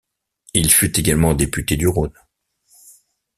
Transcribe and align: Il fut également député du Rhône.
Il 0.55 0.71
fut 0.71 0.99
également 0.99 1.35
député 1.35 1.77
du 1.77 1.85
Rhône. 1.87 2.17